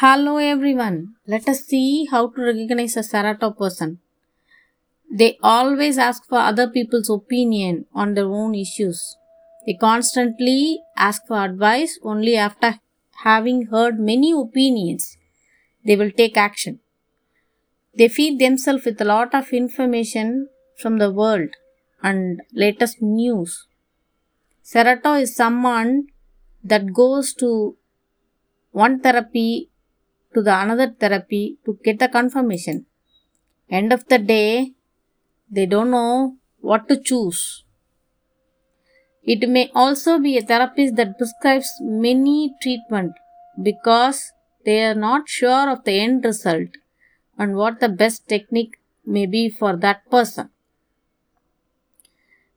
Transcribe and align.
Hello 0.00 0.36
everyone. 0.36 1.14
Let 1.26 1.48
us 1.48 1.64
see 1.64 2.06
how 2.08 2.28
to 2.28 2.40
recognize 2.40 2.96
a 2.96 3.00
Cerato 3.00 3.50
person. 3.58 3.98
They 5.10 5.38
always 5.42 5.98
ask 5.98 6.24
for 6.24 6.38
other 6.38 6.68
people's 6.68 7.10
opinion 7.10 7.86
on 7.92 8.14
their 8.14 8.26
own 8.26 8.54
issues. 8.54 9.16
They 9.66 9.74
constantly 9.74 10.82
ask 10.96 11.26
for 11.26 11.44
advice 11.44 11.98
only 12.04 12.36
after 12.36 12.78
having 13.24 13.66
heard 13.72 13.98
many 13.98 14.30
opinions. 14.30 15.16
They 15.84 15.96
will 15.96 16.12
take 16.12 16.36
action. 16.36 16.78
They 17.92 18.06
feed 18.06 18.38
themselves 18.38 18.84
with 18.84 19.00
a 19.00 19.04
lot 19.04 19.34
of 19.34 19.52
information 19.52 20.48
from 20.76 20.98
the 20.98 21.10
world 21.10 21.56
and 22.04 22.42
latest 22.52 23.02
news. 23.02 23.66
Cerato 24.64 25.20
is 25.20 25.34
someone 25.34 26.06
that 26.62 26.92
goes 26.92 27.34
to 27.42 27.76
one 28.70 29.00
therapy 29.00 29.70
to 30.34 30.42
the 30.42 30.54
another 30.62 30.94
therapy 30.98 31.58
to 31.64 31.78
get 31.84 31.98
the 31.98 32.08
confirmation. 32.08 32.86
End 33.70 33.92
of 33.92 34.06
the 34.08 34.18
day, 34.18 34.72
they 35.50 35.66
don't 35.66 35.90
know 35.90 36.36
what 36.60 36.88
to 36.88 37.00
choose. 37.00 37.64
It 39.22 39.48
may 39.48 39.70
also 39.74 40.18
be 40.18 40.38
a 40.38 40.42
therapist 40.42 40.96
that 40.96 41.18
prescribes 41.18 41.70
many 41.80 42.54
treatment 42.62 43.12
because 43.62 44.32
they 44.64 44.84
are 44.84 44.94
not 44.94 45.28
sure 45.28 45.70
of 45.70 45.84
the 45.84 45.98
end 46.00 46.24
result 46.24 46.68
and 47.38 47.54
what 47.54 47.80
the 47.80 47.88
best 47.88 48.28
technique 48.28 48.76
may 49.04 49.26
be 49.26 49.48
for 49.48 49.76
that 49.76 50.08
person. 50.10 50.50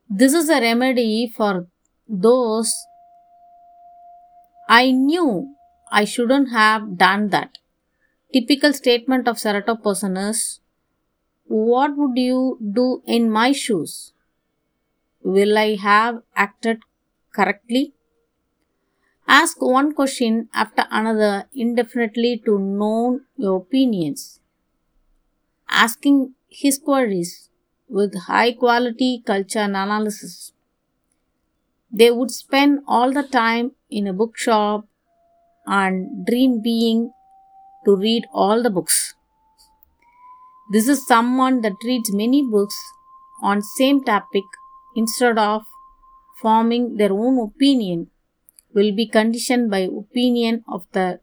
This 0.08 0.34
is 0.34 0.48
a 0.48 0.60
remedy 0.60 1.32
for 1.34 1.66
those 2.08 2.74
I 4.68 4.90
knew 4.90 5.54
I 5.90 6.04
shouldn't 6.04 6.50
have 6.50 6.96
done 6.96 7.28
that. 7.28 7.58
Typical 8.32 8.72
statement 8.72 9.28
of 9.28 9.36
Cerato 9.36 9.80
person 9.80 10.16
is 10.16 10.58
What 11.46 11.96
would 11.96 12.18
you 12.18 12.58
do 12.60 13.02
in 13.06 13.30
my 13.30 13.52
shoes? 13.52 14.12
Will 15.22 15.56
I 15.56 15.76
have 15.76 16.22
acted 16.36 16.82
correctly? 17.32 17.94
Ask 19.26 19.60
one 19.60 19.94
question 19.94 20.48
after 20.54 20.86
another 20.90 21.48
indefinitely 21.54 22.40
to 22.44 22.58
know 22.58 23.20
your 23.36 23.56
opinions. 23.56 24.40
Asking 25.70 26.34
his 26.48 26.78
queries 26.78 27.50
with 27.88 28.14
high 28.26 28.52
quality 28.52 29.22
culture 29.26 29.58
and 29.58 29.76
analysis. 29.76 30.52
They 31.92 32.10
would 32.10 32.30
spend 32.32 32.80
all 32.88 33.12
the 33.12 33.22
time 33.22 33.72
in 33.88 34.08
a 34.08 34.12
bookshop 34.12 34.86
and 35.66 36.26
dream 36.26 36.60
being 36.60 37.12
to 37.84 37.96
read 37.96 38.26
all 38.32 38.62
the 38.62 38.70
books. 38.70 39.14
This 40.70 40.88
is 40.88 41.06
someone 41.06 41.60
that 41.60 41.84
reads 41.84 42.12
many 42.12 42.42
books 42.42 42.76
on 43.42 43.62
same 43.62 44.02
topic 44.02 44.44
instead 44.96 45.38
of 45.38 45.64
forming 46.40 46.96
their 46.96 47.12
own 47.12 47.38
opinion 47.38 48.10
will 48.74 48.94
be 48.94 49.06
conditioned 49.06 49.70
by 49.70 49.80
opinion 49.80 50.64
of 50.68 50.86
the 50.92 51.20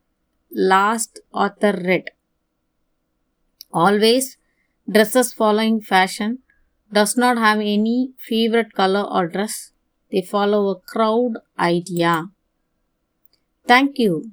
last 0.51 1.19
author 1.33 1.73
read. 1.85 2.11
Always 3.73 4.38
dresses 4.89 5.33
following 5.33 5.81
fashion, 5.81 6.39
does 6.91 7.16
not 7.17 7.38
have 7.38 7.59
any 7.59 8.11
favorite 8.17 8.73
color 8.73 9.01
or 9.01 9.27
dress. 9.27 9.71
They 10.11 10.21
follow 10.21 10.69
a 10.69 10.79
crowd 10.79 11.38
idea. 11.57 12.29
Thank 13.67 13.99
you. 13.99 14.31